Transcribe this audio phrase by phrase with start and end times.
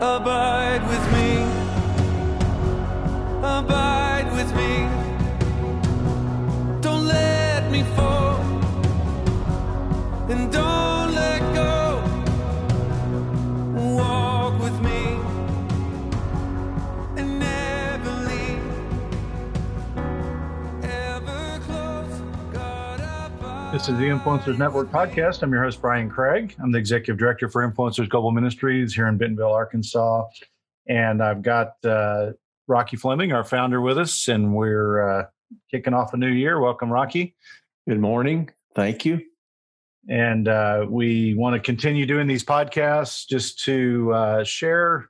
[0.00, 1.42] Abide with me.
[3.42, 4.97] Abide with me.
[23.78, 25.40] This is the Influencers Network podcast.
[25.44, 26.52] I'm your host, Brian Craig.
[26.60, 30.26] I'm the executive director for Influencers Global Ministries here in Bentonville, Arkansas.
[30.88, 32.32] And I've got uh,
[32.66, 35.26] Rocky Fleming, our founder, with us, and we're uh,
[35.70, 36.58] kicking off a new year.
[36.58, 37.36] Welcome, Rocky.
[37.88, 38.50] Good morning.
[38.74, 39.20] Thank you.
[40.08, 45.08] And uh, we want to continue doing these podcasts just to uh, share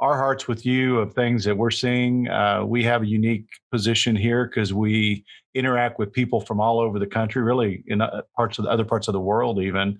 [0.00, 2.28] our hearts with you of things that we're seeing.
[2.28, 5.24] Uh, we have a unique position here because we
[5.54, 8.84] interact with people from all over the country, really in uh, parts of the other
[8.84, 9.98] parts of the world, even.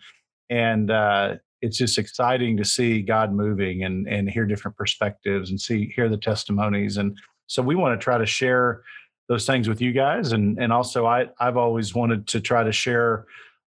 [0.51, 5.61] And uh, it's just exciting to see God moving and and hear different perspectives and
[5.61, 6.96] see hear the testimonies.
[6.96, 8.83] And so we want to try to share
[9.29, 10.33] those things with you guys.
[10.33, 13.27] And and also I I've always wanted to try to share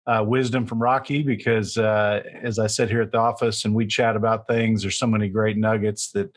[0.07, 3.85] uh, wisdom from Rocky because uh, as I sit here at the office and we
[3.85, 6.35] chat about things, there's so many great nuggets that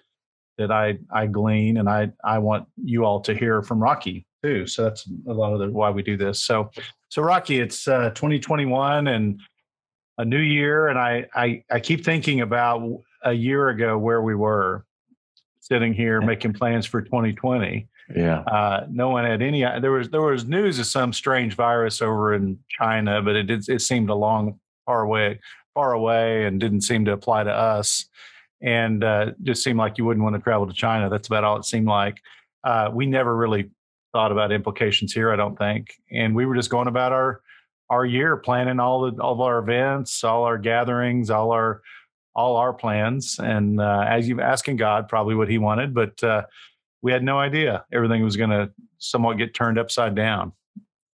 [0.58, 4.66] that I I glean and I I want you all to hear from Rocky too.
[4.66, 6.42] So that's a lot of the why we do this.
[6.42, 6.70] So
[7.08, 9.40] so Rocky, it's uh, 2021 and
[10.18, 12.82] a new year, and I I I keep thinking about
[13.24, 14.84] a year ago where we were
[15.60, 18.40] sitting here making plans for 2020 Yeah.
[18.40, 19.62] uh, no one had any.
[19.80, 23.68] There was there was news of some strange virus over in China, but it did,
[23.68, 25.40] it seemed a long far away,
[25.74, 28.06] far away, and didn't seem to apply to us.
[28.62, 31.08] And uh, just seemed like you wouldn't want to travel to China.
[31.08, 32.20] That's about all it seemed like.
[32.62, 33.70] Uh, we never really
[34.12, 35.32] thought about implications here.
[35.32, 37.40] I don't think, and we were just going about our
[37.88, 41.80] our year, planning all the all of our events, all our gatherings, all our
[42.34, 46.42] all our plans, and uh, as you asking God probably what He wanted, but uh,
[47.02, 50.52] we had no idea everything was going to somewhat get turned upside down.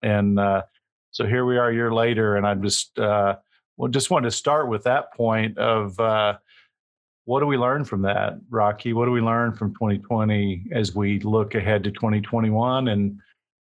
[0.03, 0.63] And uh,
[1.11, 3.37] so here we are a year later, and I just uh,
[3.77, 6.35] well, just wanted to start with that point of uh,
[7.25, 8.93] what do we learn from that, Rocky?
[8.93, 12.89] What do we learn from 2020 as we look ahead to 2021?
[12.89, 13.19] And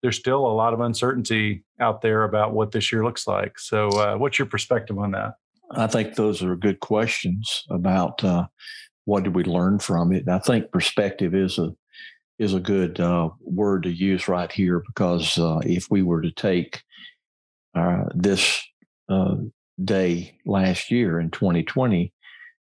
[0.02, 3.58] there's still a lot of uncertainty out there about what this year looks like.
[3.58, 5.34] So, uh, what's your perspective on that?
[5.70, 8.46] I think those are good questions about uh,
[9.04, 10.28] what did we learn from it.
[10.28, 11.74] I think perspective is a
[12.38, 16.30] is a good uh, word to use right here because uh, if we were to
[16.30, 16.82] take
[17.74, 18.62] uh, this
[19.08, 19.36] uh,
[19.82, 22.12] day last year in 2020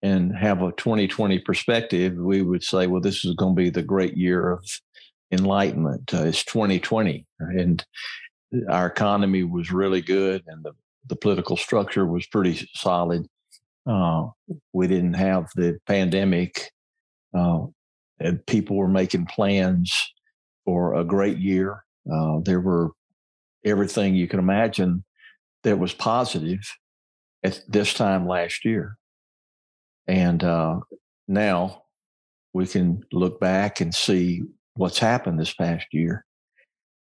[0.02, 3.82] and have a 2020 perspective, we would say, well, this is going to be the
[3.82, 4.64] great year of
[5.32, 6.12] enlightenment.
[6.14, 7.84] Uh, it's 2020, and
[8.70, 10.72] our economy was really good, and the,
[11.08, 13.26] the political structure was pretty solid.
[13.86, 14.26] Uh,
[14.72, 16.70] we didn't have the pandemic.
[17.36, 17.66] Uh,
[18.20, 20.12] and people were making plans
[20.64, 21.84] for a great year.
[22.12, 22.90] Uh, there were
[23.64, 25.04] everything you can imagine
[25.64, 26.60] that was positive
[27.42, 28.96] at this time last year.
[30.06, 30.80] And uh,
[31.26, 31.82] now
[32.54, 34.42] we can look back and see
[34.74, 36.24] what's happened this past year.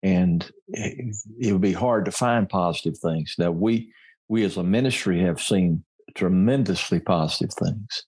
[0.02, 3.34] And it, it would be hard to find positive things.
[3.38, 3.92] Now, we,
[4.28, 8.04] we as a ministry have seen tremendously positive things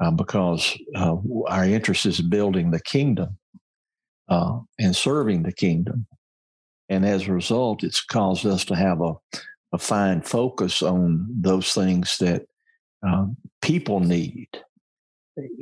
[0.00, 1.16] uh, because uh,
[1.48, 3.38] our interest is building the kingdom
[4.28, 6.06] uh, and serving the kingdom.
[6.88, 9.14] And as a result, it's caused us to have a,
[9.72, 12.46] a fine focus on those things that
[13.06, 13.26] uh,
[13.60, 14.48] people need,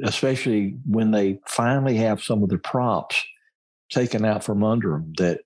[0.04, 3.22] especially when they finally have some of the props
[3.90, 5.40] taken out from under them that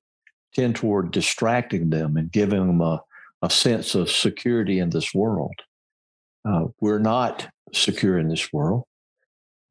[0.55, 3.03] tend toward distracting them and giving them a,
[3.43, 5.55] a sense of security in this world.
[6.45, 8.85] Uh, we're not secure in this world.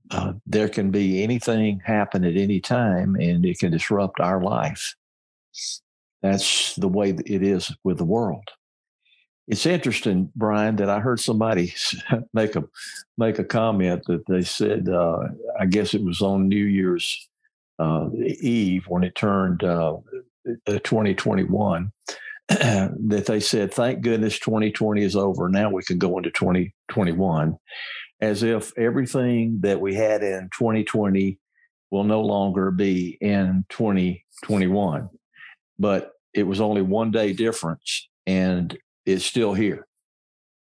[0.10, 4.96] Uh, there can be anything happen at any time and it can disrupt our life.
[6.22, 8.48] That's the way it is with the world.
[9.48, 11.74] It's interesting, Brian, that I heard somebody
[12.34, 12.64] make a
[13.18, 15.20] make a comment that they said, uh,
[15.60, 17.30] I guess it was on New Year's
[17.80, 18.10] uh,
[18.40, 19.98] Eve when it turned uh,
[20.68, 21.92] 2021,
[22.50, 25.50] that they said, "Thank goodness 2020 is over.
[25.50, 27.58] Now we can go into 2021."
[28.22, 31.38] as if everything that we had in 2020
[31.92, 35.10] will no longer be in 2021.
[35.80, 39.88] But it was only one day difference and it's still here.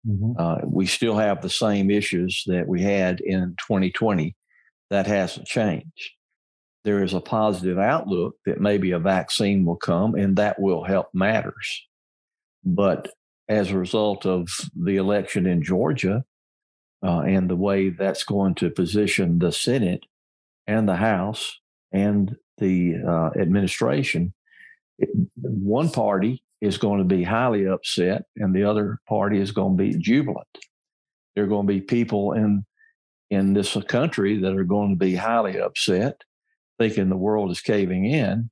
[0.06, 0.32] Mm-hmm.
[0.38, 4.34] Uh, we still have the same issues that we had in 2020.
[4.90, 6.12] That hasn't changed.
[6.84, 11.08] There is a positive outlook that maybe a vaccine will come and that will help
[11.14, 11.82] matters.
[12.64, 13.10] But
[13.48, 16.24] as a result of the election in Georgia,
[17.04, 20.04] uh, and the way that's going to position the Senate
[20.66, 21.60] and the House
[21.92, 24.32] and the uh, administration.
[25.36, 29.82] One party is going to be highly upset, and the other party is going to
[29.82, 30.46] be jubilant.
[31.34, 32.64] There are going to be people in
[33.30, 36.22] in this country that are going to be highly upset,
[36.88, 38.50] thinking the world is caving in,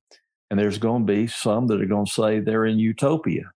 [0.49, 3.51] and there's going to be some that are going to say they're in utopia.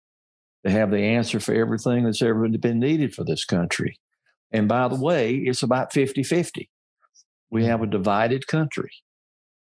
[0.63, 3.99] They have the answer for everything that's ever been needed for this country.
[4.51, 6.69] And by the way, it's about 50 50.
[7.49, 8.91] We have a divided country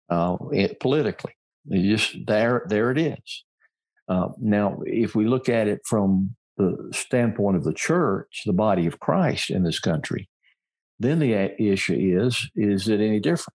[0.09, 1.33] uh, it, politically.
[1.69, 3.43] It just there, there it is.
[4.07, 8.85] Uh, now, if we look at it from the standpoint of the church, the body
[8.85, 10.29] of Christ in this country,
[10.99, 13.55] then the issue is: is it any different?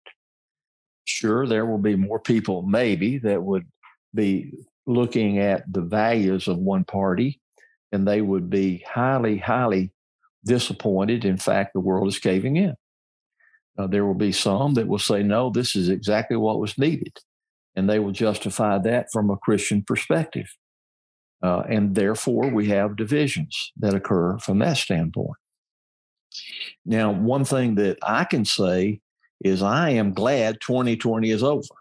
[1.06, 3.64] Sure, there will be more people, maybe, that would
[4.14, 4.52] be
[4.86, 7.40] looking at the values of one party,
[7.92, 9.92] and they would be highly, highly
[10.44, 11.24] disappointed.
[11.24, 12.74] In fact, the world is caving in.
[13.78, 17.16] Uh, there will be some that will say, no, this is exactly what was needed.
[17.76, 20.48] And they will justify that from a Christian perspective.
[21.42, 25.36] Uh, and therefore, we have divisions that occur from that standpoint.
[26.84, 29.00] Now, one thing that I can say
[29.44, 31.74] is I am glad 2020 is over,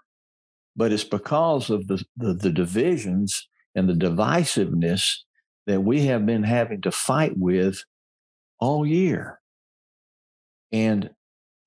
[0.76, 5.18] but it's because of the, the, the divisions and the divisiveness
[5.68, 7.84] that we have been having to fight with
[8.60, 9.40] all year.
[10.72, 11.10] And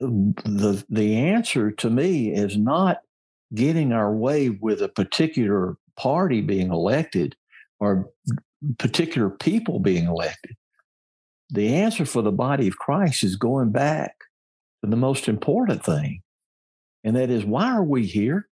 [0.00, 2.98] the the answer to me is not
[3.54, 7.34] getting our way with a particular party being elected
[7.80, 8.08] or
[8.78, 10.54] particular people being elected.
[11.50, 14.14] The answer for the body of Christ is going back
[14.82, 16.22] to the most important thing,
[17.04, 18.48] and that is why are we here?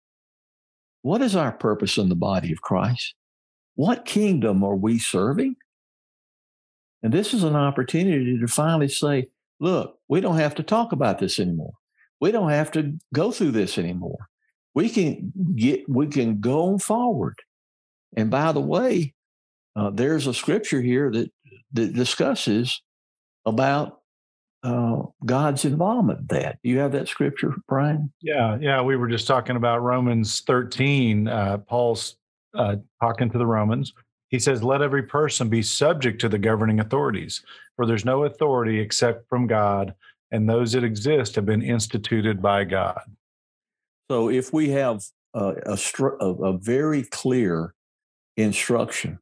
[1.02, 3.14] What is our purpose in the body of Christ?
[3.76, 5.56] What kingdom are we serving?
[7.02, 9.28] And this is an opportunity to finally say,
[9.60, 11.74] look, we don't have to talk about this anymore.
[12.20, 14.28] We don't have to go through this anymore.
[14.74, 17.36] We can get, we can go forward.
[18.16, 19.14] And by the way,
[19.76, 21.30] uh, there's a scripture here that,
[21.74, 22.82] that discusses
[23.44, 24.00] about
[24.62, 26.58] uh, God's involvement in that.
[26.62, 28.12] Do you have that scripture, Brian?
[28.20, 28.82] Yeah, yeah.
[28.82, 31.28] We were just talking about Romans 13.
[31.28, 32.16] Uh, Paul's
[32.54, 33.92] uh, talking to the Romans.
[34.28, 37.42] He says, Let every person be subject to the governing authorities,
[37.76, 39.94] for there's no authority except from God,
[40.30, 43.00] and those that exist have been instituted by God.
[44.10, 45.02] So if we have
[45.34, 45.76] a,
[46.20, 47.74] a, a very clear
[48.36, 49.18] instruction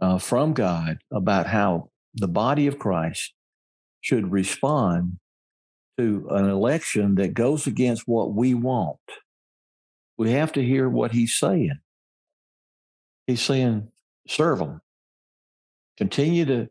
[0.00, 3.32] uh, from God about how the body of Christ
[4.04, 5.16] should respond
[5.96, 8.98] to an election that goes against what we want,
[10.18, 11.78] we have to hear what he's saying.
[13.26, 13.88] He's saying,
[14.28, 14.82] serve them.
[15.96, 16.68] Continue to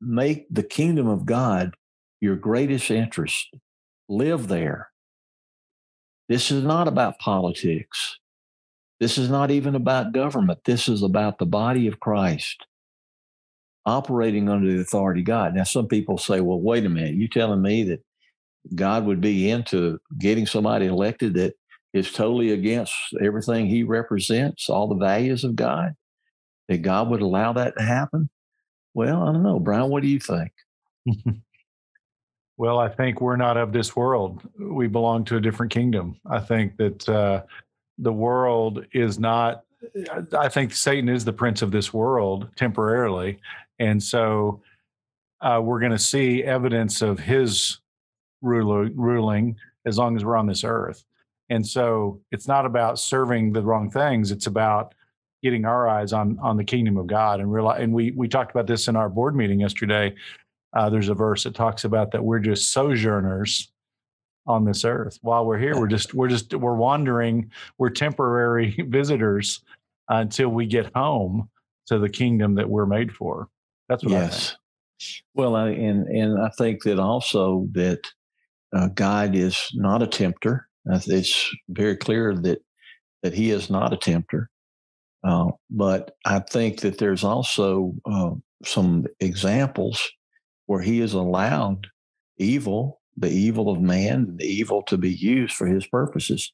[0.00, 1.74] make the kingdom of God
[2.20, 3.46] your greatest interest.
[4.08, 4.88] Live there.
[6.28, 8.18] This is not about politics.
[8.98, 10.58] This is not even about government.
[10.64, 12.66] This is about the body of Christ
[13.86, 15.54] operating under the authority of God.
[15.54, 18.04] Now, some people say, well, wait a minute, you telling me that
[18.74, 21.54] God would be into getting somebody elected that
[21.94, 22.92] is totally against
[23.22, 25.94] everything he represents, all the values of God,
[26.68, 28.28] that God would allow that to happen?
[28.92, 29.60] Well, I don't know.
[29.60, 30.52] Brian, what do you think?
[32.56, 34.42] well, I think we're not of this world.
[34.58, 36.16] We belong to a different kingdom.
[36.28, 37.42] I think that uh,
[37.98, 39.62] the world is not,
[40.36, 43.38] I think Satan is the prince of this world temporarily.
[43.78, 44.62] And so
[45.40, 47.78] uh, we're going to see evidence of his
[48.42, 49.56] ruling
[49.86, 51.04] as long as we're on this earth.
[51.48, 54.30] And so it's not about serving the wrong things.
[54.30, 54.94] It's about
[55.42, 57.80] getting our eyes on on the kingdom of God and realize.
[57.80, 60.14] And we we talked about this in our board meeting yesterday.
[60.72, 63.70] Uh, there's a verse that talks about that we're just sojourners
[64.46, 65.18] on this earth.
[65.22, 67.50] While we're here, we're just we're just we're wandering.
[67.78, 69.62] We're temporary visitors
[70.08, 71.48] until we get home
[71.86, 73.48] to the kingdom that we're made for.
[73.88, 74.34] That's what yes.
[74.34, 74.60] I think.
[75.34, 78.00] Well, I, and and I think that also that
[78.74, 80.68] uh, God is not a tempter.
[80.86, 82.60] It's very clear that
[83.22, 84.50] that he is not a tempter.
[85.24, 88.30] Uh, but I think that there's also uh,
[88.64, 90.08] some examples
[90.66, 91.88] where he has allowed
[92.38, 96.52] evil, the evil of man, the evil to be used for his purposes.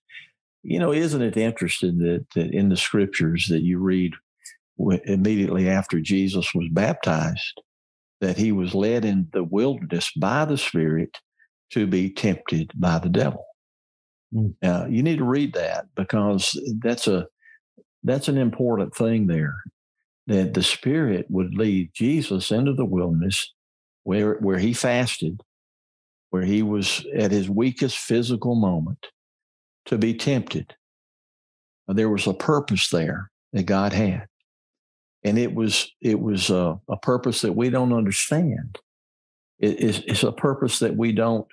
[0.63, 4.13] You know, isn't it interesting that, that in the scriptures that you read
[4.79, 7.61] immediately after Jesus was baptized,
[8.21, 11.19] that he was led in the wilderness by the Spirit
[11.71, 13.45] to be tempted by the devil?
[14.35, 14.55] Mm.
[14.63, 17.27] Uh, you need to read that because that's a
[18.05, 19.55] that's an important thing there.
[20.27, 23.53] That the Spirit would lead Jesus into the wilderness
[24.05, 25.41] where where he fasted,
[26.31, 29.07] where he was at his weakest physical moment,
[29.87, 30.75] to be tempted.
[31.89, 34.27] There was a purpose there that God had,
[35.25, 38.79] and it was it was a, a purpose that we don't understand.
[39.59, 41.47] It, it's, it's a purpose that we don't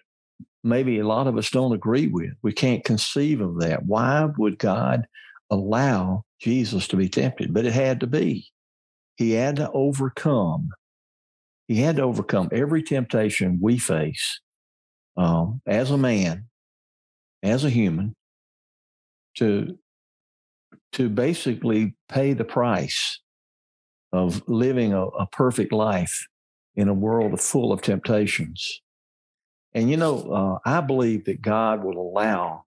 [0.64, 2.32] maybe a lot of us don't agree with.
[2.42, 3.86] We can't conceive of that.
[3.86, 5.06] Why would God
[5.50, 7.54] allow Jesus to be tempted?
[7.54, 8.48] But it had to be.
[9.16, 10.70] He had to overcome.
[11.68, 14.40] He had to overcome every temptation we face
[15.18, 16.46] um, as a man,
[17.44, 18.16] as a human,
[19.36, 19.78] to
[20.94, 23.20] to basically pay the price
[24.12, 26.28] of living a, a perfect life
[26.76, 28.82] in a world full of temptations.
[29.74, 32.66] And you know, uh, I believe that God will allow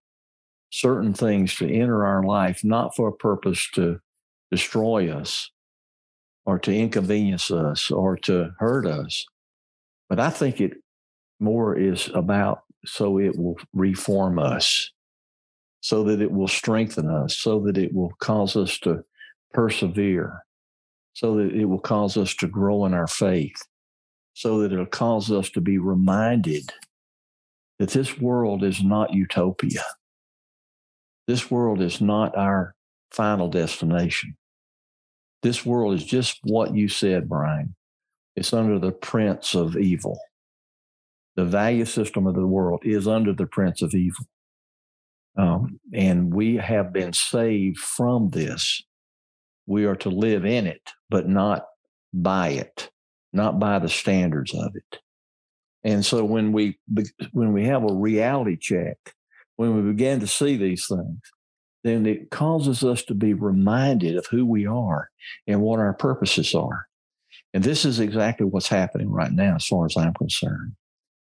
[0.71, 4.01] certain things to enter our life, not for a purpose to
[4.51, 5.51] destroy us
[6.45, 9.27] or to inconvenience us or to hurt us.
[10.09, 10.73] But I think it
[11.41, 14.91] more is about so it will reform us,
[15.81, 19.05] so that it will strengthen us, so that it will cause us to
[19.53, 20.45] persevere,
[21.15, 23.63] so that it will cause us to grow in our faith,
[24.35, 26.73] so that it'll cause us to be reminded
[27.79, 29.83] that this world is not utopia.
[31.27, 32.75] This world is not our
[33.11, 34.37] final destination.
[35.43, 37.75] This world is just what you said, Brian.
[38.37, 40.19] It's under the prince of evil.
[41.37, 44.27] The value system of the world is under the prince of evil.
[45.37, 48.83] Um, and we have been saved from this.
[49.73, 51.65] We are to live in it, but not
[52.13, 52.91] by it,
[53.33, 55.01] not by the standards of it.
[55.83, 56.79] And so when we
[57.33, 58.99] when we have a reality check,
[59.57, 61.21] when we begin to see these things,
[61.85, 65.09] then it causes us to be reminded of who we are
[65.47, 66.87] and what our purposes are.
[67.55, 70.75] And this is exactly what's happening right now, as far as I'm concerned.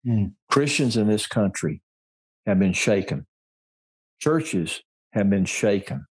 [0.06, 0.32] Mm.
[0.50, 1.80] Christians in this country
[2.44, 3.26] have been shaken.
[4.20, 4.82] Churches
[5.14, 6.04] have been shaken.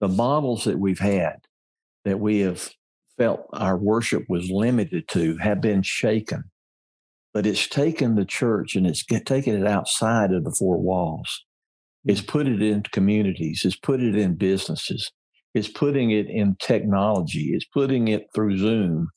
[0.00, 1.36] The models that we've had,
[2.04, 2.70] that we have
[3.16, 6.44] felt our worship was limited to, have been shaken
[7.36, 11.44] but it's taken the church and it's taken it outside of the four walls.
[12.06, 12.28] It's mm.
[12.28, 13.60] put it in communities.
[13.62, 15.12] It's put it in businesses.
[15.52, 17.50] It's putting it in technology.
[17.52, 19.10] It's putting it through Zoom.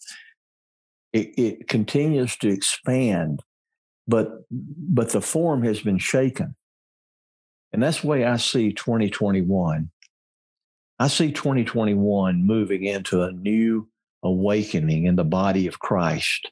[1.14, 3.40] It, it continues to expand,
[4.06, 6.58] but but the form has been shaken,
[7.72, 9.92] and that's the way I see 2021.
[11.00, 13.88] I see 2021 moving into a new
[14.24, 16.52] awakening in the body of Christ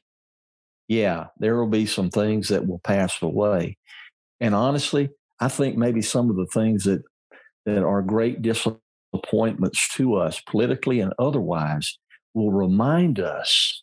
[0.88, 3.76] yeah, there will be some things that will pass away.
[4.40, 7.02] And honestly, I think maybe some of the things that
[7.66, 11.98] that are great disappointments to us politically and otherwise
[12.32, 13.82] will remind us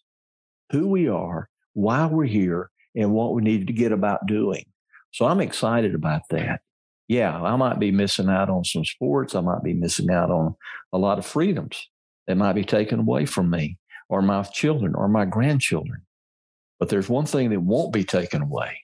[0.72, 4.66] who we are, why we're here, and what we need to get about doing.
[5.12, 6.62] So I'm excited about that.
[7.08, 9.36] Yeah, I might be missing out on some sports.
[9.36, 10.56] I might be missing out on
[10.92, 11.88] a lot of freedoms
[12.28, 13.78] that might be taken away from me
[14.10, 16.02] or my children or my grandchildren.
[16.80, 18.80] But there's one thing that won't be taken away,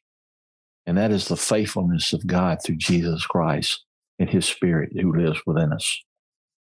[0.86, 3.84] and that is the faithfulness of God through Jesus Christ
[4.20, 6.00] and his spirit who lives within us.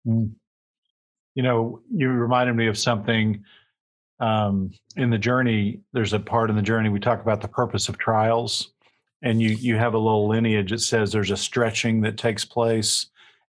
[0.06, 0.32] Mm.
[1.34, 3.44] You know, you reminded me of something
[4.18, 5.80] um, in the journey.
[5.92, 8.72] There's a part in the journey we talk about the purpose of trials,
[9.22, 13.06] and you you have a little lineage that says there's a stretching that takes place,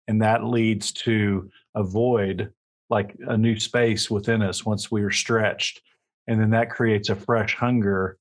[0.09, 2.53] and that leads to a void,
[2.89, 5.83] like a new space within us once we are stretched.
[6.27, 8.19] And then that creates a fresh hunger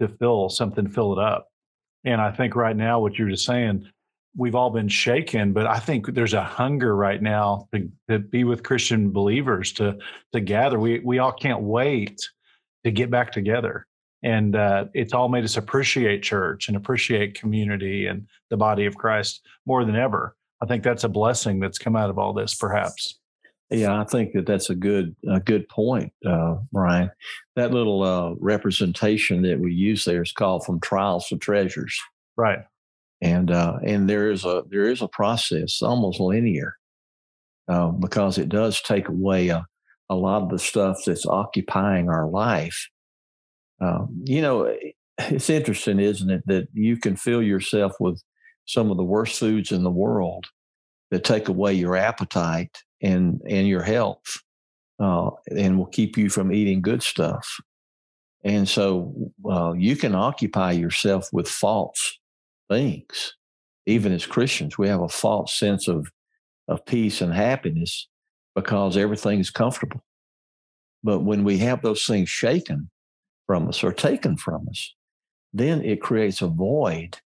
[0.00, 1.48] to fill something fill it up.
[2.04, 3.88] And i think right now what you're just saying
[4.36, 8.44] we've all been shaken but i think there's a hunger right now to, to be
[8.44, 9.98] with christian believers to
[10.32, 10.78] to gather.
[10.78, 12.20] We we all can't wait
[12.84, 13.87] to get back together
[14.22, 18.96] and uh, it's all made us appreciate church and appreciate community and the body of
[18.96, 22.54] christ more than ever i think that's a blessing that's come out of all this
[22.54, 23.18] perhaps
[23.70, 27.10] yeah, I think that that's a good a good point, uh, Brian.
[27.54, 31.98] That little uh, representation that we use there is called "From Trials to Treasures."
[32.36, 32.60] Right.
[33.20, 36.76] And uh, and there is a there is a process, almost linear,
[37.68, 39.66] uh, because it does take away a,
[40.08, 42.88] a lot of the stuff that's occupying our life.
[43.80, 44.74] Um, you know,
[45.18, 48.22] it's interesting, isn't it, that you can fill yourself with
[48.66, 50.46] some of the worst foods in the world
[51.10, 54.42] that take away your appetite and and your health,
[55.00, 57.58] uh, and will keep you from eating good stuff.
[58.44, 62.18] And so uh, you can occupy yourself with false
[62.68, 63.34] things.
[63.86, 66.10] Even as Christians, we have a false sense of
[66.68, 68.08] of peace and happiness
[68.54, 70.04] because everything is comfortable.
[71.02, 72.90] But when we have those things shaken,
[73.48, 74.94] from us or taken from us,
[75.52, 77.18] then it creates a void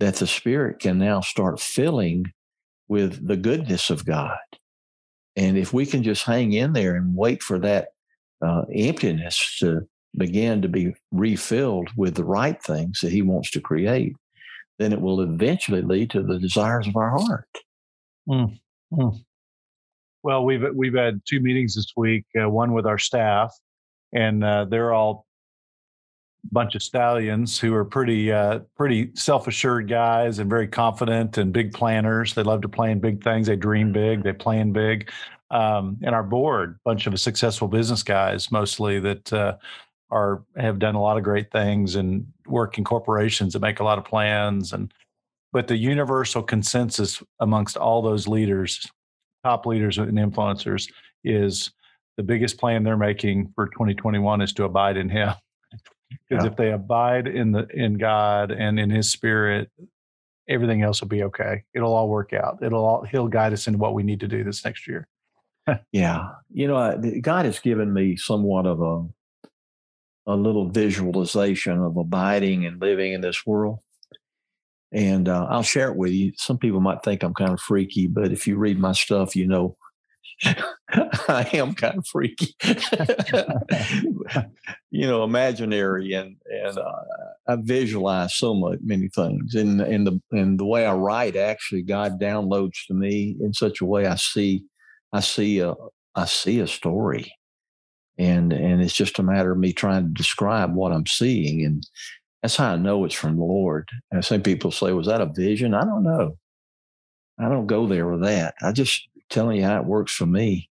[0.00, 2.32] that the Spirit can now start filling
[2.88, 4.38] with the goodness of God.
[5.34, 7.88] And if we can just hang in there and wait for that
[8.40, 13.60] uh, emptiness to begin to be refilled with the right things that He wants to
[13.60, 14.14] create,
[14.78, 17.48] then it will eventually lead to the desires of our heart.
[18.28, 18.58] Mm,
[18.92, 19.18] mm.
[20.22, 22.24] Well, we've we've had two meetings this week.
[22.40, 23.54] Uh, one with our staff,
[24.12, 25.35] and uh, they're all a
[26.52, 31.52] bunch of stallions who are pretty uh, pretty self assured guys and very confident and
[31.52, 32.34] big planners.
[32.34, 33.46] They love to plan big things.
[33.46, 34.22] They dream big.
[34.22, 35.10] They plan big.
[35.50, 39.56] Um, and our board, bunch of successful business guys, mostly that uh,
[40.10, 43.84] are have done a lot of great things and work in corporations that make a
[43.84, 44.92] lot of plans and
[45.52, 48.86] but the universal consensus amongst all those leaders
[49.44, 50.90] top leaders and influencers
[51.24, 51.72] is
[52.16, 55.34] the biggest plan they're making for 2021 is to abide in him
[56.10, 56.50] because yeah.
[56.50, 59.70] if they abide in the in god and in his spirit
[60.48, 63.78] everything else will be okay it'll all work out it'll all he'll guide us into
[63.78, 65.08] what we need to do this next year
[65.92, 69.06] yeah you know god has given me somewhat of a
[70.26, 73.78] a little visualization of abiding and living in this world.
[74.92, 76.32] And uh, I'll share it with you.
[76.36, 79.46] Some people might think I'm kind of freaky, but if you read my stuff, you
[79.46, 79.76] know
[81.28, 82.54] I am kind of freaky.
[84.90, 87.02] you know, imaginary and and uh,
[87.48, 89.54] I visualize so much many things.
[89.54, 93.80] And and the and the way I write, actually, God downloads to me in such
[93.80, 94.64] a way I see
[95.12, 95.74] I see a
[96.14, 97.32] I see a story
[98.18, 101.86] and and it's just a matter of me trying to describe what I'm seeing, and
[102.42, 103.88] that's how I know it's from the Lord.
[104.10, 106.38] And some people say, "Was that a vision?" I don't know.
[107.38, 108.54] I don't go there with that.
[108.62, 110.70] I just telling you how it works for me,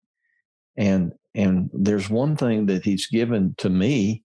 [0.76, 4.22] and and there's one thing that He's given to me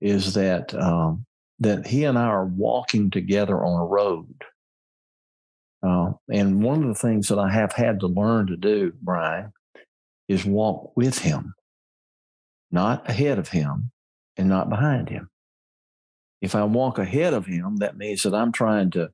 [0.00, 1.26] is that um,
[1.60, 4.44] that He and I are walking together on a road.
[5.82, 9.52] Uh, and one of the things that I have had to learn to do, Brian,
[10.28, 11.54] is walk with Him
[12.72, 13.92] not ahead of him
[14.36, 15.28] and not behind him.
[16.40, 19.10] If I walk ahead of him, that means that I'm trying to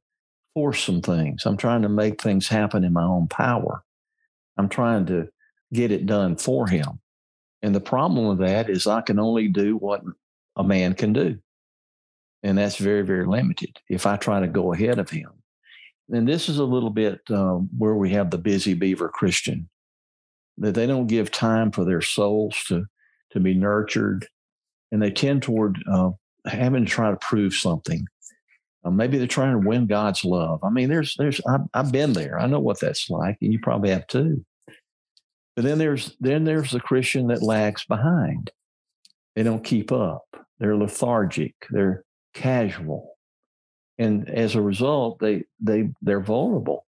[0.54, 1.44] force some things.
[1.44, 3.82] I'm trying to make things happen in my own power.
[4.58, 5.28] I'm trying to
[5.72, 7.00] get it done for him.
[7.62, 10.02] And the problem with that is I can only do what
[10.56, 11.38] a man can do.
[12.42, 15.30] And that's very, very limited if I try to go ahead of him.
[16.10, 19.68] And this is a little bit um, where we have the busy beaver Christian,
[20.56, 22.86] that they don't give time for their souls to
[23.32, 24.26] to be nurtured,
[24.90, 26.10] and they tend toward uh,
[26.46, 28.06] having to try to prove something.
[28.84, 30.64] Uh, maybe they're trying to win God's love.
[30.64, 32.38] I mean, there's there's I've, I've been there.
[32.38, 34.44] I know what that's like, and you probably have too.
[35.58, 38.52] But then there's then there's the Christian that lags behind.
[39.34, 40.22] They don't keep up.
[40.60, 41.52] They're lethargic.
[41.72, 43.16] They're casual,
[43.98, 46.86] and as a result, they they they're vulnerable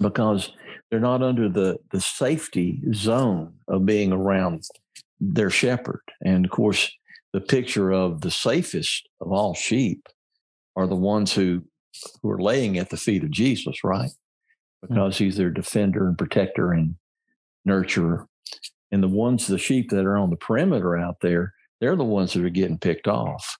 [0.00, 0.50] because
[0.90, 4.64] they're not under the the safety zone of being around
[5.20, 6.02] their shepherd.
[6.20, 6.90] And of course,
[7.32, 10.08] the picture of the safest of all sheep
[10.74, 11.62] are the ones who
[12.22, 14.10] who are laying at the feet of Jesus, right?
[14.84, 14.94] Hmm.
[14.94, 16.96] Because he's their defender and protector and
[17.68, 18.26] nurturer.
[18.90, 22.32] And the ones, the sheep that are on the perimeter out there, they're the ones
[22.32, 23.58] that are getting picked off.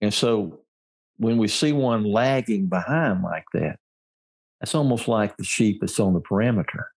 [0.00, 0.60] And so
[1.16, 3.76] when we see one lagging behind like that,
[4.60, 6.88] that's almost like the sheep that's on the perimeter.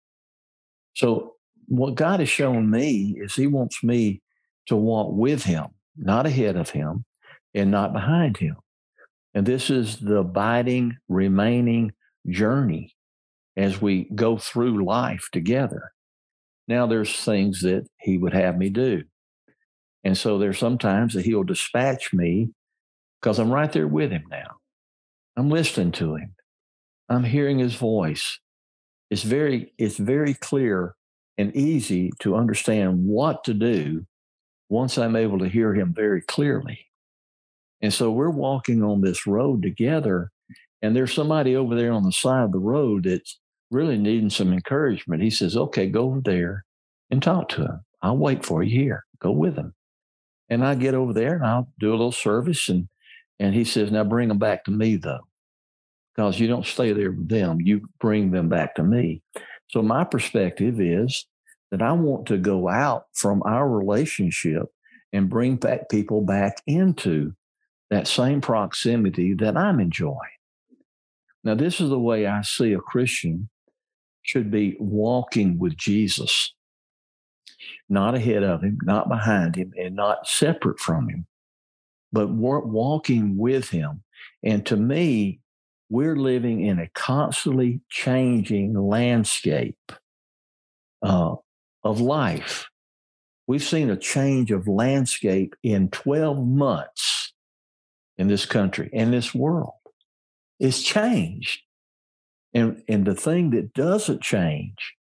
[0.94, 1.34] So
[1.68, 4.22] what God has shown me is He wants me
[4.68, 5.66] to walk with Him,
[5.98, 7.06] not ahead of Him
[7.54, 8.58] and not behind Him.
[9.34, 11.92] And this is the abiding, remaining
[12.28, 12.96] journey
[13.58, 15.92] as we go through life together.
[16.68, 19.04] Now, there's things that He would have me do.
[20.04, 22.52] And so there's sometimes that He'll dispatch me
[23.22, 24.58] because I'm right there with Him now.
[25.38, 26.36] I'm listening to Him.
[27.10, 28.40] I'm hearing His voice.
[29.10, 30.96] It's very, it's very clear
[31.38, 34.06] and easy to understand what to do
[34.70, 36.88] once I'm able to hear him very clearly.
[37.82, 40.32] And so we're walking on this road together,
[40.82, 43.40] and there's somebody over there on the side of the road that's
[43.72, 45.24] really needing some encouragement.
[45.24, 46.66] He says, Okay, go over there
[47.10, 47.80] and talk to him.
[48.02, 49.06] I'll wait for you here.
[49.20, 49.74] Go with him.
[50.50, 52.70] And I get over there and I'll do a little service.
[52.70, 52.88] And,
[53.40, 55.28] and he says, Now bring them back to me, though,
[56.16, 57.60] because you don't stay there with them.
[57.62, 59.22] You bring them back to me.
[59.70, 61.26] So my perspective is
[61.72, 64.68] that I want to go out from our relationship
[65.12, 67.34] and bring back people back into
[67.90, 70.18] that same proximity that I'm enjoying.
[71.44, 73.50] Now, this is the way I see a Christian
[74.26, 76.54] should be walking with Jesus,
[77.90, 81.28] not ahead of him, not behind him, and not separate from him.
[82.12, 84.04] but walking with him.
[84.44, 85.42] And to me,
[85.90, 89.92] we're living in a constantly changing landscape
[91.04, 91.36] uh,
[91.84, 92.70] of life.
[93.48, 97.34] We've seen a change of landscape in 12 months
[98.18, 99.74] in this country and this world.
[100.60, 101.62] It's changed.
[102.56, 104.96] And, and the thing that doesn't change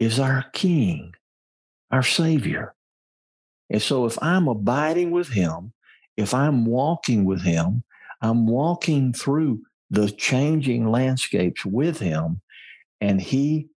[0.00, 1.12] is our King,
[1.90, 2.74] our Savior.
[3.68, 5.74] And so if I'm abiding with Him,
[6.16, 7.84] if I'm walking with Him,
[8.22, 12.40] I'm walking through the changing landscapes with Him,
[13.00, 13.68] and He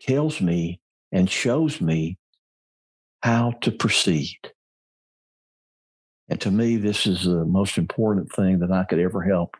[0.00, 0.80] tells me
[1.12, 2.18] and shows me
[3.22, 4.38] how to proceed.
[6.28, 9.56] And to me, this is the most important thing that I could ever help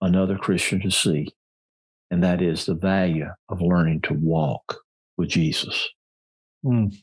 [0.00, 1.28] another Christian to see.
[2.10, 4.76] And that is the value of learning to walk
[5.16, 5.88] with Jesus.
[6.64, 6.94] Mm.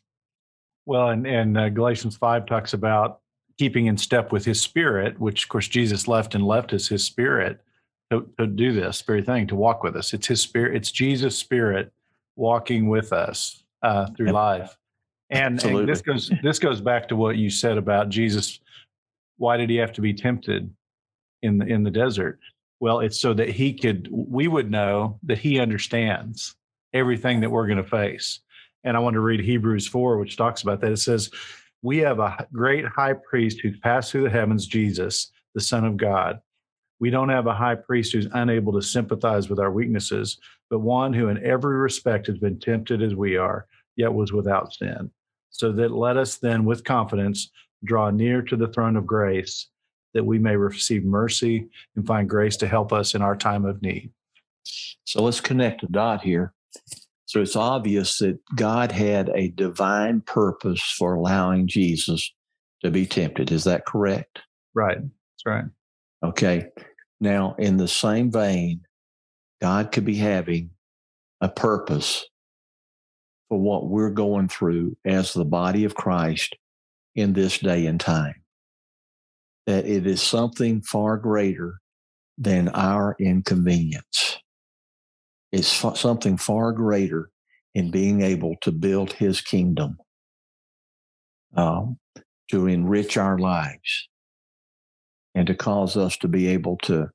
[0.85, 3.19] Well, and, and uh, Galatians 5 talks about
[3.57, 7.03] keeping in step with his spirit, which, of course, Jesus left and left us his
[7.03, 7.61] spirit
[8.11, 10.13] to, to do this very thing, to walk with us.
[10.13, 11.91] It's his spirit, it's Jesus' spirit
[12.35, 14.33] walking with us uh, through Yep.
[14.33, 14.77] life.
[15.29, 18.59] And, and this goes this goes back to what you said about Jesus.
[19.37, 20.69] Why did he have to be tempted
[21.41, 22.37] in the in the desert?
[22.81, 26.55] Well, it's so that he could we would know that he understands
[26.93, 28.39] everything that we're going to face.
[28.83, 30.91] And I want to read Hebrews 4, which talks about that.
[30.91, 31.29] It says,
[31.83, 35.95] We have a great high priest who passed through the heavens, Jesus, the Son of
[35.95, 36.41] God.
[36.99, 40.39] We don't have a high priest who's unable to sympathize with our weaknesses,
[40.71, 44.73] but one who in every respect has been tempted as we are, yet was without
[44.73, 45.11] sin.
[45.51, 47.51] So that let us then with confidence
[47.83, 49.67] draw near to the throne of grace
[50.13, 53.81] that we may receive mercy and find grace to help us in our time of
[53.81, 54.11] need.
[55.05, 56.53] So let's connect a dot here.
[57.25, 62.31] So it's obvious that God had a divine purpose for allowing Jesus
[62.83, 63.51] to be tempted.
[63.51, 64.39] Is that correct?
[64.73, 64.97] Right.
[64.97, 65.65] That's right.
[66.23, 66.67] Okay.
[67.19, 68.81] Now, in the same vein,
[69.61, 70.71] God could be having
[71.39, 72.25] a purpose
[73.47, 76.55] for what we're going through as the body of Christ
[77.15, 78.40] in this day and time.
[79.71, 81.79] That it is something far greater
[82.37, 84.37] than our inconvenience.
[85.53, 87.29] It's something far greater
[87.73, 89.97] in being able to build his kingdom,
[91.55, 91.97] um,
[92.49, 94.09] to enrich our lives,
[95.35, 97.07] and to cause us to be able to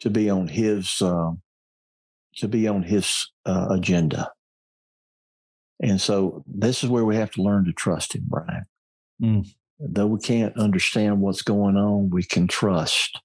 [0.00, 1.32] to be on his uh,
[2.36, 4.30] to be on his uh, agenda.
[5.82, 8.64] And so this is where we have to learn to trust him, Brian.
[9.20, 9.46] Mm.
[9.78, 13.20] Though we can't understand what's going on, we can trust.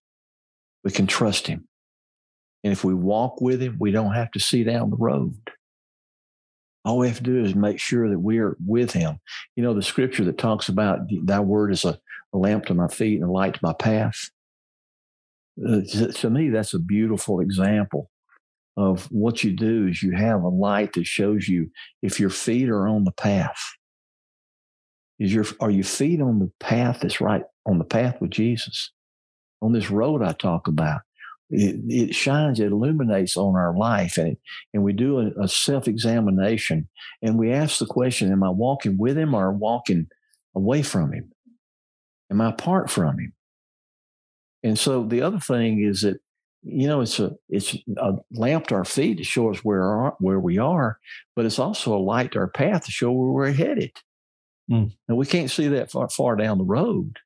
[0.84, 1.68] We can trust him.
[2.64, 5.36] And if we walk with him, we don't have to see down the road.
[6.84, 9.20] All we have to do is make sure that we're with him.
[9.56, 12.00] You know, the scripture that talks about thy word is a,
[12.34, 14.30] a lamp to my feet and a light to my path.
[15.64, 18.10] Uh, to, to me, that's a beautiful example
[18.78, 21.70] of what you do is you have a light that shows you
[22.02, 23.62] if your feet are on the path.
[25.22, 28.92] Is your are your feet on the path that's right on the path with Jesus?
[29.62, 31.02] On this road I talk about.
[31.52, 34.36] It, it shines, it illuminates on our life, and
[34.74, 36.90] and we do a, a self examination,
[37.22, 40.08] and we ask the question: Am I walking with Him or walking
[40.56, 41.32] away from Him?
[42.32, 43.34] Am I apart from Him?
[44.64, 46.20] And so the other thing is that
[46.64, 50.16] you know it's a it's a lamp to our feet to show us where our,
[50.18, 50.98] where we are,
[51.36, 53.92] but it's also a light to our path to show where we're headed.
[54.72, 54.92] Mm.
[55.08, 57.20] And we can't see that far, far down the road,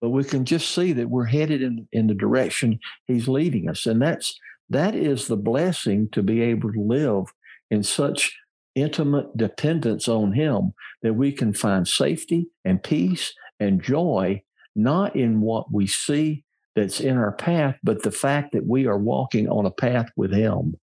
[0.00, 3.86] but we can just see that we're headed in in the direction He's leading us,
[3.86, 4.38] and that's
[4.70, 7.26] that is the blessing to be able to live
[7.70, 8.36] in such
[8.74, 10.72] intimate dependence on Him
[11.02, 14.42] that we can find safety and peace and joy
[14.74, 16.44] not in what we see
[16.76, 20.32] that's in our path, but the fact that we are walking on a path with
[20.32, 20.76] Him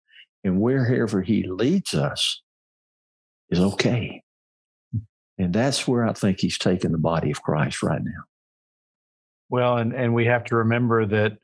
[0.43, 2.43] and wherever He leads us
[3.51, 4.24] is okay.
[5.39, 8.25] And that's where I think He's taking the body of Christ right now.
[9.49, 11.39] Well, and, and we have to remember that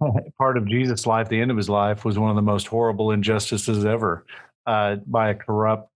[0.38, 3.10] part of Jesus' life, the end of his life, was one of the most horrible
[3.10, 4.24] injustices ever
[4.66, 5.92] uh, by a corrupt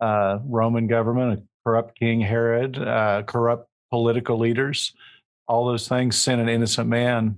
[0.00, 4.92] uh, Roman government, a corrupt King Herod, uh, corrupt political leaders.
[5.48, 7.36] All those things sent an innocent man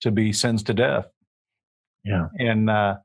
[0.00, 1.06] to be sentenced to death.
[2.04, 2.28] Yeah.
[2.38, 2.96] And, uh,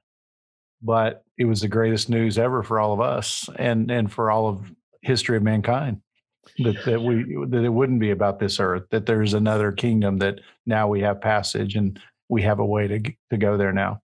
[0.82, 4.48] but it was the greatest news ever for all of us and, and for all
[4.48, 6.02] of history of mankind
[6.60, 10.40] that, that we that it wouldn't be about this earth that there's another kingdom that
[10.66, 14.00] now we have passage and we have a way to to go there now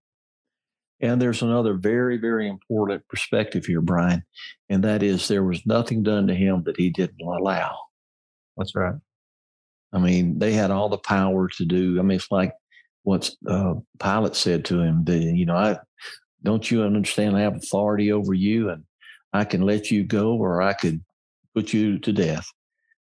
[0.99, 4.23] And there's another very, very important perspective here, Brian,
[4.69, 7.77] and that is there was nothing done to him that he didn't allow.
[8.57, 8.95] that's right
[9.93, 11.99] I mean, they had all the power to do.
[11.99, 12.53] I mean, it's like
[13.03, 15.05] what uh, Pilate said to him.
[15.05, 15.79] The, you know, I
[16.43, 17.37] don't you understand?
[17.37, 18.83] I have authority over you, and
[19.37, 21.03] I can let you go, or I could
[21.55, 22.47] put you to death.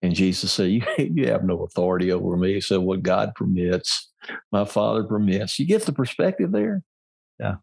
[0.01, 4.11] And Jesus said, "You, you have no authority over me." Said, "What God permits,
[4.51, 6.83] my Father permits." You get the perspective there.
[7.39, 7.55] Yeah.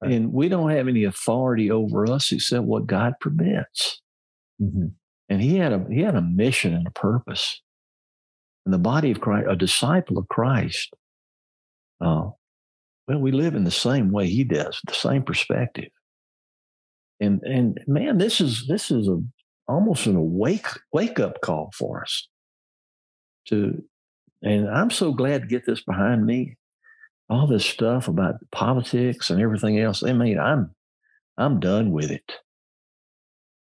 [0.00, 0.12] Right.
[0.12, 4.00] And we don't have any authority over us except what God permits.
[4.62, 4.88] Mm-hmm.
[5.28, 7.60] And he had a he had a mission and a purpose.
[8.64, 10.94] And the body of Christ, a disciple of Christ,
[12.00, 12.28] uh,
[13.08, 15.88] well, we live in the same way he does, the same perspective.
[17.20, 19.20] And and man, this is this is a
[19.66, 22.28] almost an awake wake up call for us.
[23.48, 23.82] To
[24.42, 26.56] and I'm so glad to get this behind me.
[27.30, 30.02] All this stuff about politics and everything else.
[30.02, 30.74] I mean, I'm
[31.36, 32.32] I'm done with it.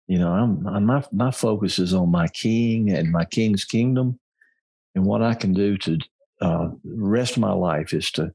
[0.06, 4.18] You know, I'm, I'm my my focus is on my king and my king's kingdom,
[4.94, 5.98] and what I can do to
[6.40, 8.32] uh, rest of my life is to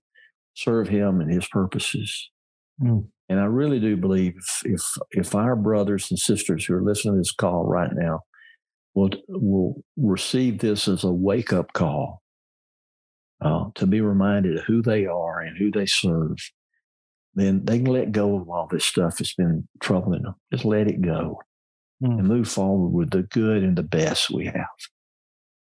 [0.54, 2.30] serve him and his purposes.
[2.82, 3.08] Mm.
[3.30, 4.82] And I really do believe if, if,
[5.12, 8.22] if our brothers and sisters who are listening to this call right now
[8.94, 12.22] will will receive this as a wake up call
[13.42, 16.38] uh, to be reminded of who they are and who they serve,
[17.34, 20.36] then they can let go of all this stuff that's been troubling them.
[20.52, 21.40] Just let it go
[22.04, 22.20] Mm.
[22.20, 24.66] and move forward with the good and the best we have.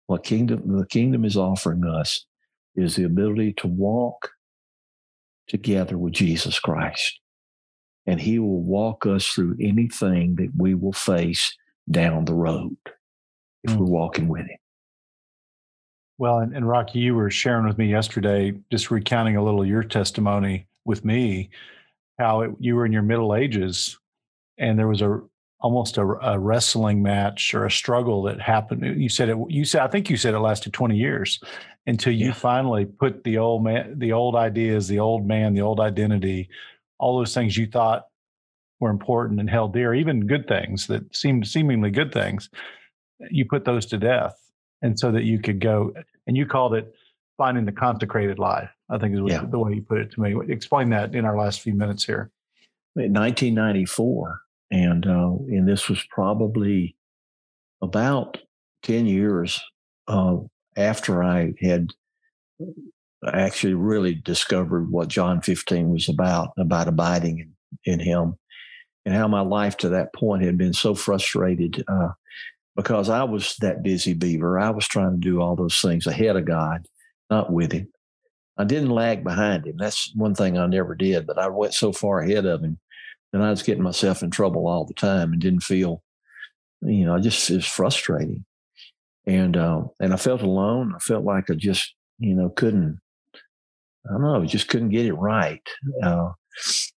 [0.06, 2.24] What kingdom the kingdom is offering us
[2.74, 4.30] is the ability to walk
[5.48, 7.19] together with Jesus Christ.
[8.10, 11.56] And he will walk us through anything that we will face
[11.88, 12.76] down the road
[13.62, 13.90] if we're mm.
[13.90, 14.58] walking with him.
[16.18, 19.68] Well, and, and Rocky, you were sharing with me yesterday, just recounting a little of
[19.68, 21.50] your testimony with me,
[22.18, 23.96] how it, you were in your middle ages,
[24.58, 25.20] and there was a
[25.60, 29.00] almost a, a, wrestling match or a struggle that happened.
[29.00, 29.36] You said it.
[29.48, 31.38] You said I think you said it lasted twenty years
[31.86, 32.32] until you Yeah.
[32.32, 36.48] finally put the old man, the old ideas, the old man, the old identity,
[37.00, 38.04] all those things you thought
[38.78, 42.48] were important and held dear, even good things that seemed seemingly good things.
[43.30, 44.34] You put those to death,
[44.82, 45.92] and so that you could go.
[46.26, 46.94] And you called it
[47.36, 48.70] finding the consecrated life.
[48.90, 49.44] I think is Yeah.
[49.44, 50.34] the way you put it to me.
[50.48, 52.30] Explain that in our last few minutes here.
[52.96, 54.40] in 1994,
[54.72, 56.96] and uh, and this was probably
[57.82, 58.38] about
[58.82, 59.60] 10 years
[60.08, 60.36] uh,
[60.76, 61.88] after I had
[63.26, 67.38] actually really discovered what John 15 was about, about abiding
[67.86, 68.36] in, in Him,
[69.04, 72.10] and how my life to that point had been so frustrated uh,
[72.76, 74.58] because I was that busy beaver.
[74.58, 76.86] I was trying to do all those things ahead of God,
[77.28, 77.88] not with Him.
[78.56, 79.76] I didn't lag behind Him.
[79.76, 82.78] That's one thing I never did, but I went so far ahead of Him
[83.32, 86.02] and I was getting myself in trouble all the time and didn't feel,
[86.82, 88.44] you know, I just was frustrating,
[89.26, 90.92] and uh, and I felt alone.
[90.94, 93.00] I felt like I just, you know, couldn't.
[94.08, 95.66] I don't know, I just couldn't get it right,
[96.02, 96.30] uh,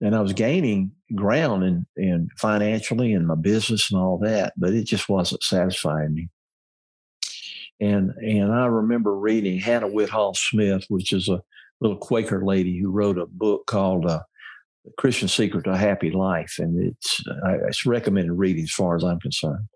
[0.01, 4.73] and I was gaining ground and and financially and my business and all that, but
[4.73, 6.29] it just wasn't satisfying me.
[7.79, 11.41] And and I remember reading Hannah Whitall Smith, which is a
[11.79, 14.21] little Quaker lady who wrote a book called uh,
[14.85, 18.95] the Christian Secret to a Happy Life, and it's uh, it's recommended reading as far
[18.95, 19.67] as I'm concerned.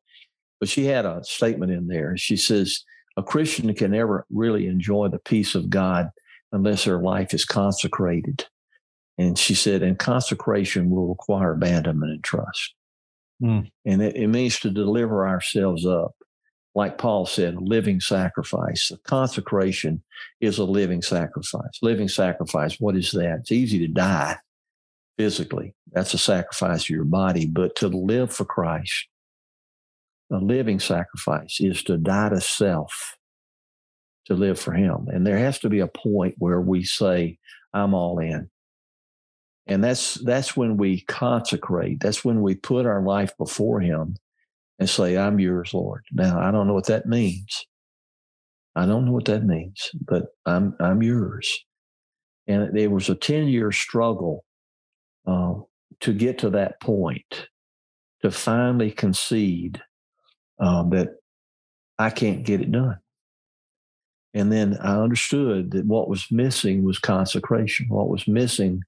[0.60, 2.16] But she had a statement in there.
[2.18, 2.84] She says
[3.18, 6.10] a Christian can never really enjoy the peace of God
[6.52, 8.46] unless their life is consecrated.
[9.18, 12.74] And she said, and consecration will require abandonment and trust.
[13.42, 13.70] Mm.
[13.86, 16.12] And it, it means to deliver ourselves up.
[16.74, 18.92] Like Paul said, a living sacrifice.
[19.06, 20.04] Consecration
[20.42, 21.80] is a living sacrifice.
[21.82, 23.38] Living sacrifice, what is that?
[23.40, 24.38] It's easy to die
[25.18, 25.74] physically.
[25.94, 27.46] That's a sacrifice of your body.
[27.46, 29.08] But to live for Christ,
[30.30, 33.15] a living sacrifice is to die to self
[34.26, 35.08] to live for Him.
[35.08, 37.38] And there has to be a point where we say,
[37.74, 38.50] I'm all in.
[39.68, 42.00] And that's that's when we consecrate.
[42.00, 44.16] That's when we put our life before Him
[44.80, 46.04] and say, I'm yours, Lord.
[46.12, 47.66] Now I don't know what that means.
[48.76, 51.66] I don't know what that means, but I'm I'm yours.
[52.48, 54.46] And it was a 10 year struggle
[55.26, 55.56] uh,
[56.02, 57.48] to get to that point,
[58.22, 59.82] to finally concede
[60.60, 61.10] uh, that
[61.98, 62.98] I can't get it done.
[64.36, 67.88] And then I understood that what was missing was consecration.
[67.88, 68.84] What was missing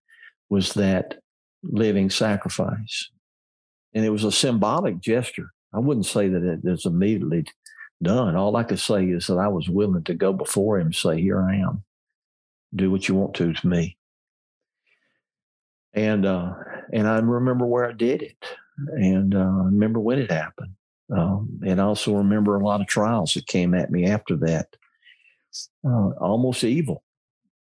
[0.50, 1.16] was that
[1.64, 3.10] living sacrifice.
[3.94, 5.54] And it was a symbolic gesture.
[5.74, 7.46] I wouldn't say that it was immediately
[8.04, 8.36] done.
[8.36, 11.22] All I could say is that I was willing to go before him and say,
[11.22, 11.84] Here I am.
[12.76, 13.98] Do what you want to to me.
[15.94, 16.56] And uh,
[16.92, 18.38] and I remember where I did it.
[18.78, 20.74] And uh, I remember when it happened.
[21.10, 24.68] Um, and I also remember a lot of trials that came at me after that
[25.86, 27.04] uh, almost evil.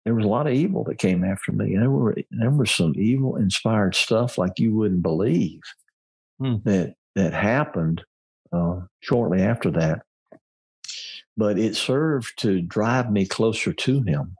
[0.04, 1.76] There was a lot of evil that came after me.
[1.76, 5.60] There were there was some evil inspired stuff like you wouldn't believe
[6.38, 6.56] Hmm.
[6.64, 8.04] that that happened
[8.52, 10.02] uh, shortly after that.
[11.36, 14.36] But it served to drive me closer to Him.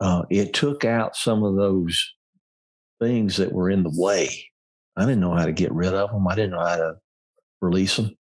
[0.00, 2.14] Uh, it took out some of those
[3.00, 4.28] things that were in the way.
[4.96, 6.26] I didn't know how to get rid of them.
[6.28, 6.94] I didn't know how to
[7.60, 8.16] release them.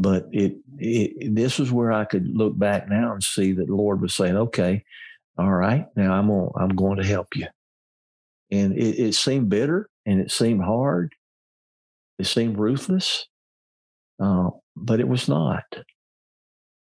[0.00, 3.74] But it, it this is where I could look back now and see that the
[3.74, 4.82] Lord was saying, "Okay,
[5.36, 7.46] all right, now I'm on, I'm going to help you."
[8.50, 11.12] And it, it seemed bitter and it seemed hard.
[12.18, 13.26] It seemed ruthless,
[14.18, 15.64] uh, but it was not.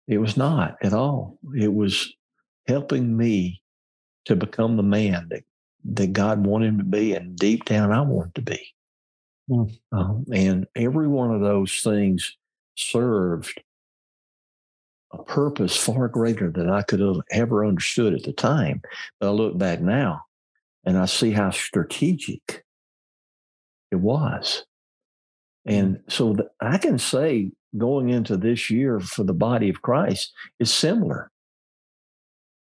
[0.07, 1.39] It was not at all.
[1.57, 2.15] It was
[2.69, 3.63] helping me
[4.27, 5.43] to become the man that
[5.95, 8.61] that God wanted him to be, and deep down I wanted to be.
[9.49, 9.65] Hmm.
[9.91, 12.37] Um, and every one of those things
[12.77, 13.63] served
[15.13, 18.83] a purpose far greater than I could have ever understood at the time.
[19.21, 20.23] But I look back now
[20.85, 22.65] and I see how strategic
[23.91, 24.65] it was.
[25.69, 25.79] Mm.
[25.79, 30.73] And so I can say going into this year for the body of Christ is
[30.73, 31.31] similar.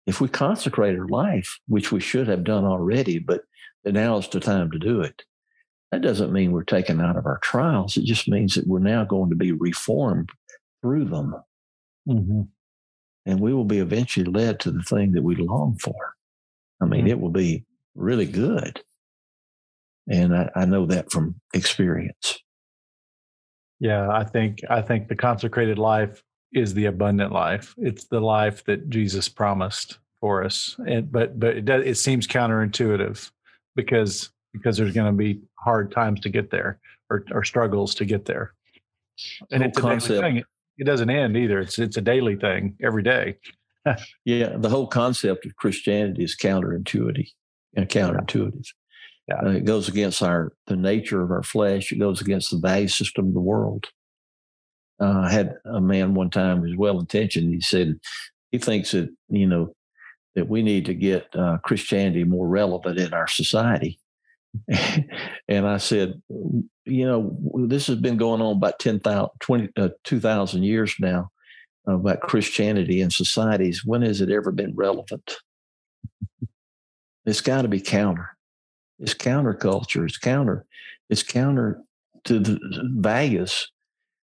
[0.06, 3.42] If we consecrate our life, which we should have done already, but
[3.84, 5.22] now is the time to do it.
[5.92, 7.96] That doesn't mean we're taken out of our trials.
[7.96, 10.30] It just means that we're now going to be reformed
[10.80, 11.34] through them.
[12.08, 12.42] Mm-hmm.
[13.26, 15.94] And we will be eventually led to the thing that we long for.
[16.80, 17.10] I mean, Mm.
[17.10, 18.82] it will be really good.
[20.08, 22.40] And I, I know that from experience.
[23.78, 27.74] Yeah, I think I think the consecrated life is the abundant life.
[27.78, 30.76] It's the life that Jesus promised for us.
[30.86, 33.30] And but but it does it seems counterintuitive
[33.76, 36.78] because because there's going to be hard times to get there
[37.10, 38.54] or or struggles to get there.
[39.50, 40.44] And it's a daily thing.
[40.78, 41.60] It doesn't end either.
[41.60, 43.38] It's it's a daily thing every day.
[44.24, 47.28] Yeah, the whole concept of Christianity is counterintuitive.
[47.74, 48.68] And counterintuitive.
[49.26, 49.40] Yeah.
[49.44, 51.90] Uh, it goes against our the nature of our flesh.
[51.90, 53.86] It goes against the value system of the world.
[55.00, 57.52] Uh, I had a man one time who was well intentioned.
[57.52, 57.98] He said
[58.52, 59.74] he thinks that you know
[60.34, 63.98] that we need to get uh, Christianity more relevant in our society.
[65.48, 66.20] And I said,
[66.84, 67.36] you know,
[67.66, 71.30] this has been going on about 10,000, 20, uh, 2,000 years now
[71.86, 73.82] about Christianity and societies.
[73.84, 75.38] When has it ever been relevant?
[77.24, 78.36] It's got to be counter.
[78.98, 80.04] It's counterculture.
[80.04, 80.66] It's counter.
[81.08, 81.82] It's counter
[82.24, 82.58] to the
[82.96, 83.70] values.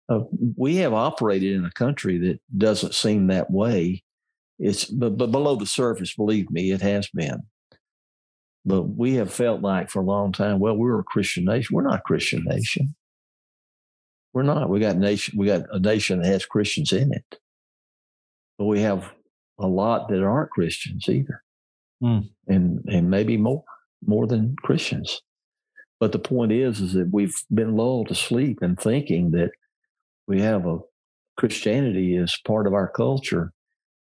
[0.08, 4.04] Of, we have operated in a country that doesn't seem that way.
[4.60, 6.16] It's but, but below the surface.
[6.16, 7.44] Believe me, it has been.
[8.66, 11.76] But we have felt like for a long time, well, we're a Christian nation.
[11.76, 12.96] We're not a Christian nation.
[14.34, 14.70] We're not.
[14.70, 15.38] We got nation.
[15.38, 17.40] We got a nation that has Christians in it,
[18.58, 19.14] but we have
[19.60, 21.42] a lot that aren't Christians either,
[22.02, 22.20] Hmm.
[22.48, 23.64] and and maybe more
[24.06, 25.22] more than Christians.
[26.00, 29.52] But the point is, is that we've been lulled to sleep in thinking that
[30.28, 30.80] we have a
[31.38, 33.54] Christianity is part of our culture,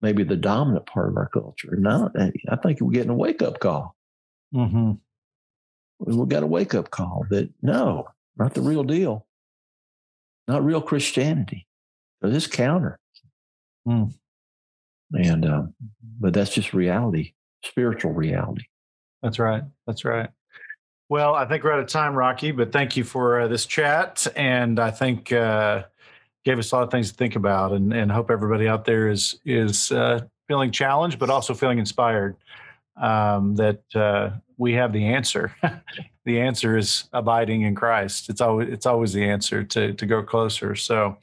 [0.01, 1.75] maybe the dominant part of our culture.
[1.77, 3.96] No, I think we're getting a wake up call.
[4.54, 4.92] Mm-hmm.
[5.98, 9.26] We got a wake up call that no, not the real deal,
[10.48, 11.66] not real Christianity.
[12.20, 12.98] But this counter.
[13.86, 14.04] Hmm.
[15.12, 15.74] And um,
[16.20, 17.32] but that's just reality,
[17.64, 18.64] spiritual reality.
[19.22, 19.62] That's right.
[19.86, 20.30] That's right.
[21.08, 24.26] Well, I think we're out of time, Rocky, but thank you for uh, this chat.
[24.36, 25.84] And I think uh,
[26.44, 29.08] gave us a lot of things to think about and, and hope everybody out there
[29.08, 32.36] is, is uh, feeling challenged, but also feeling inspired
[33.00, 35.54] um, that uh, we have the answer.
[36.24, 38.28] the answer is abiding in Christ.
[38.28, 40.74] It's always, it's always the answer to, to go closer.
[40.76, 41.16] So,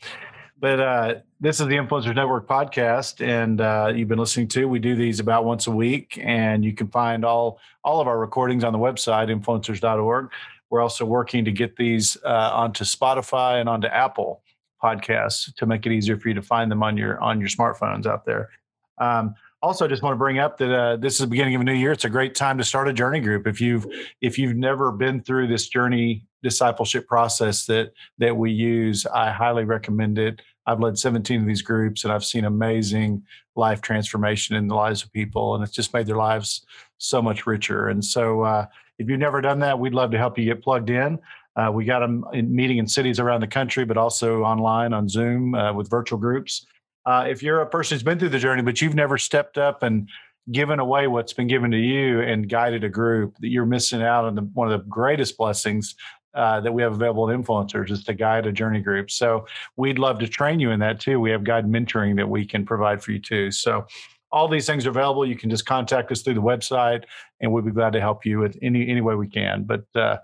[0.60, 4.68] but uh, this is the Influencers Network podcast, and uh, you've been listening to.
[4.68, 8.18] We do these about once a week, and you can find all all of our
[8.18, 10.32] recordings on the website influencers.org.
[10.70, 14.42] We're also working to get these uh, onto Spotify and onto Apple
[14.84, 18.08] podcasts to make it easier for you to find them on your on your smartphones
[18.08, 18.50] out there.
[18.98, 21.64] Um, also, just want to bring up that uh, this is the beginning of a
[21.64, 21.92] new year.
[21.92, 23.48] It's a great time to start a journey group.
[23.48, 23.88] If you've
[24.22, 29.66] if you've never been through this journey discipleship process that that we use, I highly
[29.66, 30.42] recommend it.
[30.68, 33.24] I've led 17 of these groups and I've seen amazing
[33.56, 36.66] life transformation in the lives of people, and it's just made their lives
[37.00, 37.88] so much richer.
[37.88, 38.66] And so, uh,
[39.00, 41.20] if you've never done that, we'd love to help you get plugged in.
[41.56, 45.10] Uh, we got them in meeting in cities around the country, but also online on
[45.10, 46.68] Zoom uh, with virtual groups.
[47.08, 49.82] Uh, if you're a person who's been through the journey, but you've never stepped up
[49.82, 50.10] and
[50.52, 54.26] given away what's been given to you and guided a group, that you're missing out
[54.26, 55.96] on the, one of the greatest blessings
[56.34, 59.10] uh, that we have available at Influencers is to guide a journey group.
[59.10, 59.48] So
[59.78, 61.22] we'd love to train you in that too.
[61.22, 63.52] We have guide mentoring that we can provide for you too.
[63.52, 63.88] So
[64.30, 65.26] all these things are available.
[65.26, 67.06] You can just contact us through the website,
[67.40, 69.64] and we'd be glad to help you with any any way we can.
[69.64, 70.18] But uh,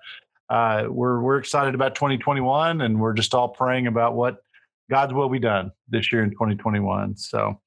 [0.50, 4.44] uh, we're we're excited about 2021, and we're just all praying about what
[4.90, 7.18] God's will be done this year in 2021.
[7.18, 7.60] So.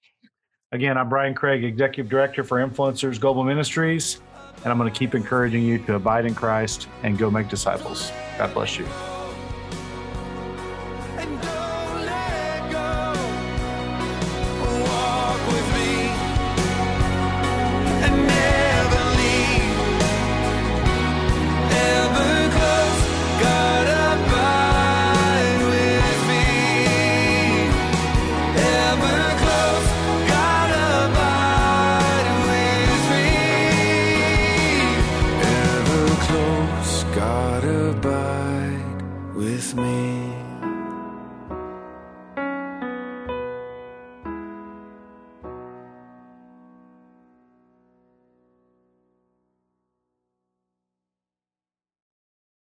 [0.73, 4.21] Again, I'm Brian Craig, Executive Director for Influencers Global Ministries,
[4.57, 8.11] and I'm going to keep encouraging you to abide in Christ and go make disciples.
[8.37, 9.16] God bless you.